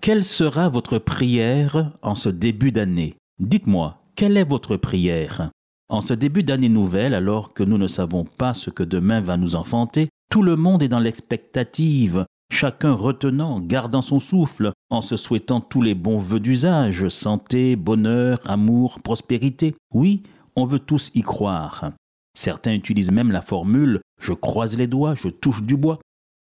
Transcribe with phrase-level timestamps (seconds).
[0.00, 3.16] Quelle sera votre prière en ce début d'année?
[3.38, 5.50] Dites-moi, quelle est votre prière?
[5.90, 9.36] En ce début d'année nouvelle, alors que nous ne savons pas ce que demain va
[9.36, 15.16] nous enfanter, tout le monde est dans l'expectative, chacun retenant, gardant son souffle, en se
[15.16, 19.74] souhaitant tous les bons vœux d'usage, santé, bonheur, amour, prospérité.
[19.92, 20.22] Oui,
[20.56, 21.92] on veut tous y croire.
[22.34, 25.98] Certains utilisent même la formule je croise les doigts, je touche du bois.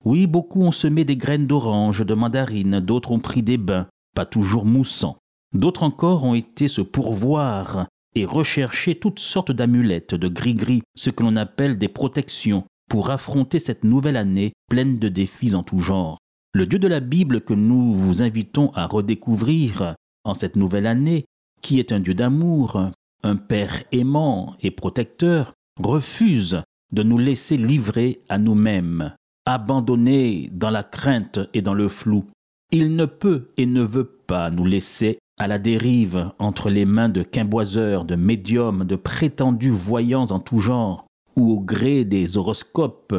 [0.08, 4.25] Oui, beaucoup ont semé des graines d'orange, de mandarine, d'autres ont pris des bains, pas
[4.25, 5.17] toujours moussants.
[5.53, 11.23] D'autres encore ont été se pourvoir et rechercher toutes sortes d'amulettes, de gris-gris, ce que
[11.23, 16.19] l'on appelle des protections, pour affronter cette nouvelle année pleine de défis en tout genre.
[16.53, 21.25] Le Dieu de la Bible que nous vous invitons à redécouvrir en cette nouvelle année,
[21.61, 22.92] qui est un Dieu d'amour,
[23.23, 26.61] un Père aimant et protecteur, refuse
[26.94, 29.11] de nous laisser livrer à nous-mêmes,
[29.48, 32.26] abandonnés dans la crainte et dans le flou.
[32.72, 37.08] Il ne peut et ne veut pas nous laisser à la dérive entre les mains
[37.08, 43.16] de quimboiseurs, de médiums, de prétendus voyants en tout genre, ou au gré des horoscopes,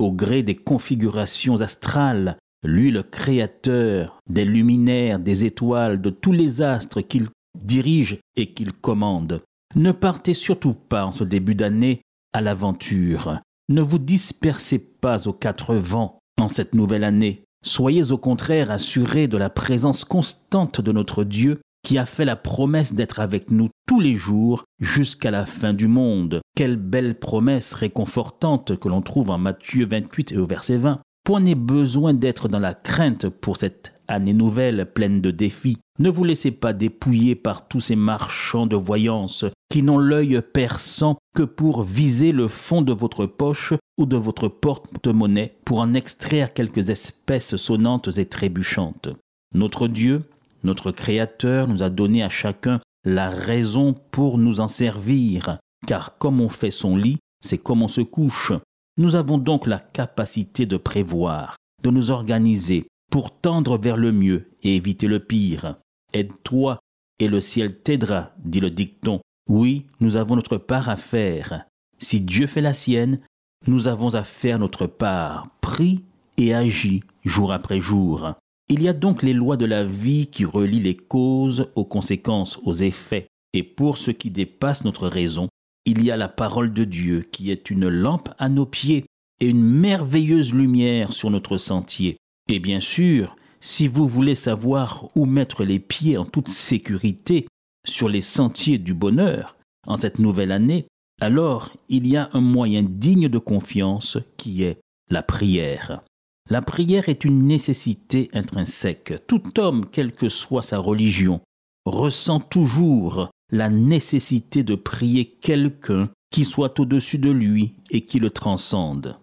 [0.00, 6.60] au gré des configurations astrales, lui le créateur des luminaires, des étoiles, de tous les
[6.60, 9.42] astres qu'il dirige et qu'il commande.
[9.76, 12.00] Ne partez surtout pas en ce début d'année
[12.32, 13.38] à l'aventure.
[13.70, 17.44] Ne vous dispersez pas aux quatre vents en cette nouvelle année.
[17.62, 22.36] Soyez au contraire assurés de la présence constante de notre Dieu qui a fait la
[22.36, 26.40] promesse d'être avec nous tous les jours jusqu'à la fin du monde.
[26.54, 31.00] Quelle belle promesse réconfortante que l'on trouve en Matthieu 28 et au verset 20.
[31.24, 35.78] Point n'est besoin d'être dans la crainte pour cette année nouvelle pleine de défis.
[35.98, 41.18] Ne vous laissez pas dépouiller par tous ces marchands de voyance qui n'ont l'œil perçant
[41.36, 46.54] que pour viser le fond de votre poche ou de votre porte-monnaie pour en extraire
[46.54, 49.08] quelques espèces sonnantes et trébuchantes.
[49.54, 50.22] Notre Dieu,
[50.64, 56.40] notre Créateur, nous a donné à chacun la raison pour nous en servir, car comme
[56.40, 58.52] on fait son lit, c'est comme on se couche.
[58.96, 64.50] Nous avons donc la capacité de prévoir, de nous organiser pour tendre vers le mieux
[64.62, 65.76] et éviter le pire.
[66.12, 66.78] Aide-toi
[67.18, 69.20] et le ciel t'aidera, dit le dicton.
[69.48, 71.64] Oui, nous avons notre part à faire.
[71.98, 73.20] Si Dieu fait la sienne,
[73.66, 75.48] nous avons à faire notre part.
[75.60, 76.04] Prie
[76.36, 78.34] et agis jour après jour.
[78.68, 82.58] Il y a donc les lois de la vie qui relient les causes aux conséquences,
[82.64, 83.26] aux effets.
[83.54, 85.48] Et pour ce qui dépasse notre raison,
[85.86, 89.06] il y a la parole de Dieu qui est une lampe à nos pieds
[89.40, 92.18] et une merveilleuse lumière sur notre sentier.
[92.48, 97.46] Et bien sûr, si vous voulez savoir où mettre les pieds en toute sécurité
[97.86, 100.86] sur les sentiers du bonheur en cette nouvelle année,
[101.20, 106.02] alors il y a un moyen digne de confiance qui est la prière.
[106.50, 109.14] La prière est une nécessité intrinsèque.
[109.26, 111.40] Tout homme, quelle que soit sa religion,
[111.84, 118.30] ressent toujours la nécessité de prier quelqu'un qui soit au-dessus de lui et qui le
[118.30, 119.18] transcende.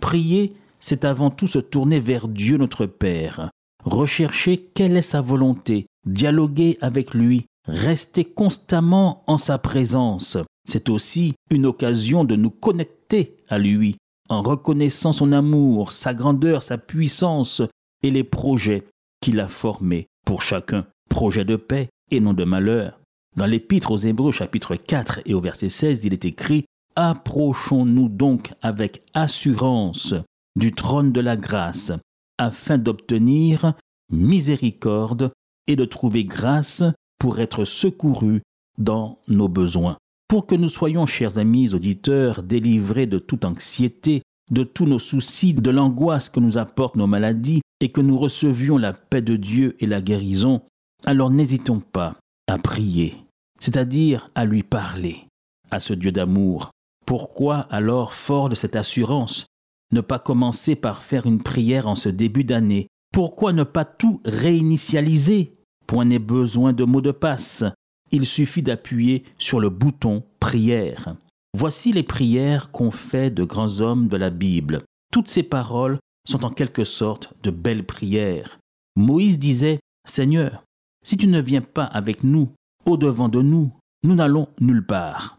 [0.00, 3.50] Prier, c'est avant tout se tourner vers Dieu notre Père,
[3.84, 10.36] rechercher quelle est sa volonté, dialoguer avec lui, rester constamment en sa présence.
[10.68, 13.96] C'est aussi une occasion de nous connecter à lui,
[14.28, 17.62] en reconnaissant son amour, sa grandeur, sa puissance
[18.02, 18.84] et les projets
[19.20, 20.86] qu'il a formés pour chacun.
[21.08, 22.98] Projets de paix et non de malheur.
[23.36, 26.64] Dans l'Épître aux Hébreux chapitre 4 et au verset 16, il est écrit
[26.96, 30.14] Approchons-nous donc avec assurance
[30.56, 31.92] du trône de la grâce,
[32.38, 33.74] afin d'obtenir
[34.10, 35.32] miséricorde
[35.66, 36.82] et de trouver grâce
[37.18, 38.42] pour être secourus
[38.78, 39.96] dans nos besoins.
[40.28, 45.54] Pour que nous soyons, chers amis auditeurs, délivrés de toute anxiété, de tous nos soucis,
[45.54, 49.76] de l'angoisse que nous apportent nos maladies, et que nous recevions la paix de Dieu
[49.80, 50.62] et la guérison,
[51.04, 52.16] alors n'hésitons pas
[52.46, 53.16] à prier,
[53.58, 55.26] c'est-à-dire à lui parler,
[55.70, 56.70] à ce Dieu d'amour.
[57.06, 59.46] Pourquoi alors, fort de cette assurance,
[59.92, 64.20] ne pas commencer par faire une prière en ce début d'année Pourquoi ne pas tout
[64.24, 65.54] réinitialiser?
[65.86, 67.64] Point n'est besoin de mots de passe.
[68.10, 71.14] Il suffit d'appuyer sur le bouton prière.
[71.56, 74.82] Voici les prières qu'ont fait de grands hommes de la Bible.
[75.12, 78.58] Toutes ces paroles sont en quelque sorte de belles prières.
[78.96, 80.64] Moïse disait Seigneur,
[81.04, 82.50] si tu ne viens pas avec nous,
[82.86, 83.72] au-devant de nous,
[84.04, 85.38] nous n'allons nulle part.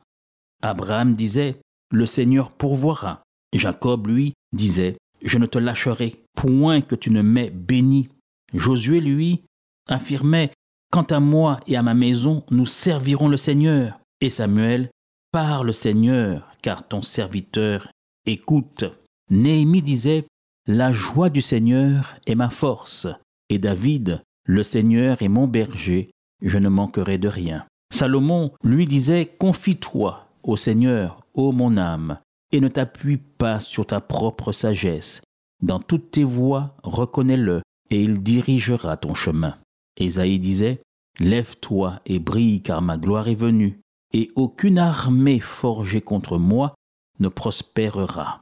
[0.62, 1.60] Abraham disait,
[1.92, 3.24] Le Seigneur pourvoira.
[3.58, 8.10] Jacob, lui, disait, Je ne te lâcherai point que tu ne m'aies béni.
[8.54, 9.44] Josué, lui,
[9.88, 10.52] affirmait,
[10.92, 14.00] Quant à moi et à ma maison, nous servirons le Seigneur.
[14.22, 14.90] Et Samuel,
[15.32, 17.90] Parle Seigneur, car ton serviteur
[18.28, 18.86] écoute.
[19.32, 20.28] Néhémie disait,
[20.68, 23.08] La joie du Seigneur est ma force.
[23.50, 26.12] Et David, Le Seigneur est mon berger,
[26.44, 27.66] je ne manquerai de rien.
[27.92, 32.20] Salomon lui disait, Confie-toi au Seigneur, ô mon âme,
[32.54, 35.22] et ne t'appuie pas sur ta propre sagesse.
[35.62, 39.58] Dans toutes tes voies, reconnais-le, et il dirigera ton chemin.
[39.98, 40.80] Ésaïe disait,
[41.20, 43.80] Lève-toi et brille, car ma gloire est venue,
[44.14, 46.74] et aucune armée forgée contre moi
[47.20, 48.42] ne prospérera.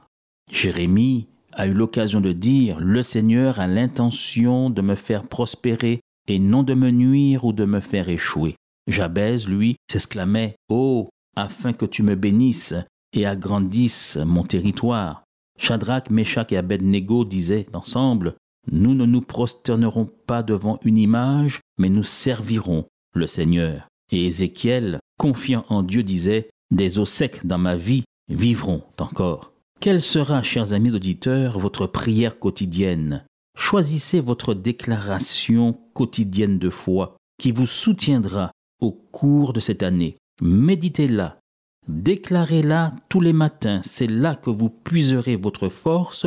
[0.50, 6.38] Jérémie a eu l'occasion de dire, Le Seigneur a l'intention de me faire prospérer et
[6.38, 8.56] non de me nuire ou de me faire échouer.
[8.88, 12.74] Jabez, lui, s'exclamait, Oh, afin que tu me bénisses
[13.12, 15.24] et agrandisses mon territoire.
[15.58, 18.34] Shadrach, Meshach et Abednego disaient ensemble,
[18.70, 23.88] Nous ne nous prosternerons pas devant une image, mais nous servirons le Seigneur.
[24.10, 29.52] Et Ézéchiel, confiant en Dieu, disait, Des eaux secs dans ma vie vivront encore.
[29.80, 33.24] Quelle sera, chers amis auditeurs, votre prière quotidienne?
[33.56, 40.16] Choisissez votre déclaration quotidienne de foi qui vous soutiendra au cours de cette année.
[40.40, 41.40] Méditez-la,
[41.88, 43.80] déclarez-la tous les matins.
[43.84, 46.26] C'est là que vous puiserez votre force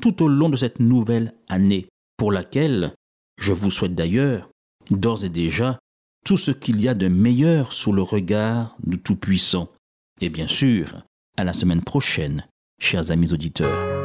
[0.00, 2.94] tout au long de cette nouvelle année, pour laquelle
[3.38, 4.50] je vous souhaite d'ailleurs,
[4.90, 5.78] d'ores et déjà,
[6.24, 9.68] tout ce qu'il y a de meilleur sous le regard du Tout-Puissant.
[10.20, 11.02] Et bien sûr,
[11.36, 12.46] à la semaine prochaine,
[12.80, 13.97] chers amis auditeurs.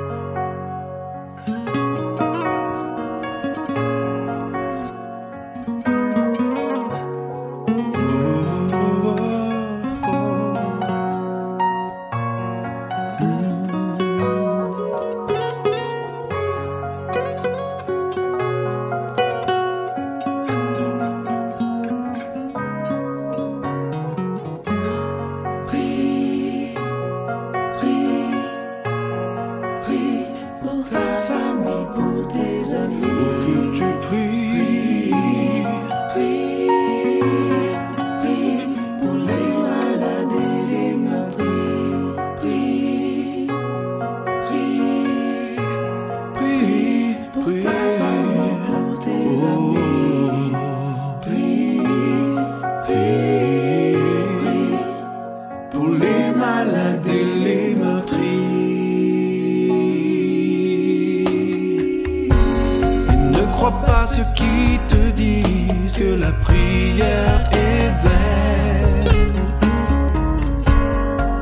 [63.63, 69.31] Crois pas ceux qui te disent que la prière est vaine.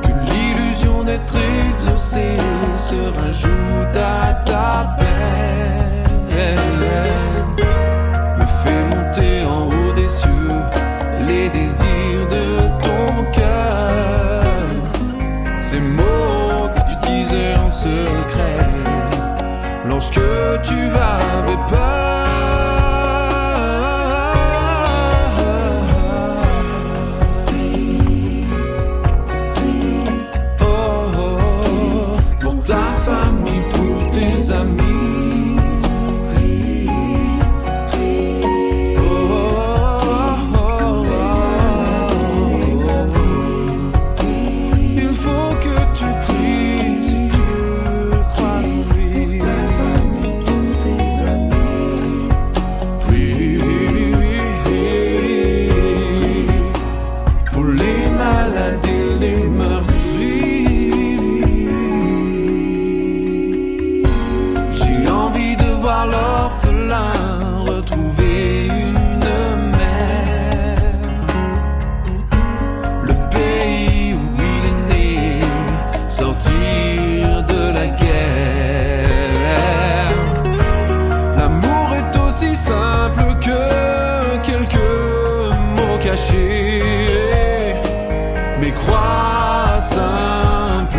[0.04, 1.34] Que l'illusion d'être
[1.68, 2.36] exaucé
[2.78, 6.36] se rajoute à ta peine.
[8.38, 10.60] Me fait monter en haut des cieux
[11.26, 14.44] les désirs de ton cœur.
[15.60, 18.68] Ces mots que tu disais en secret
[19.88, 20.20] lorsque
[20.62, 22.11] tu avais peur.
[65.82, 67.12] voir l'orphelin
[67.66, 69.32] retrouver une
[69.78, 70.78] mère.
[73.02, 75.40] Le pays où il est né,
[76.08, 79.08] sortir de la guerre.
[81.36, 83.62] L'amour est aussi simple que
[84.48, 84.96] quelques
[85.76, 87.74] mots cachés,
[88.60, 90.92] mais crois simplement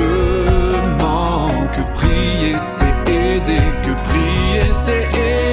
[1.73, 2.55] que prier
[4.83, 5.52] say it eh.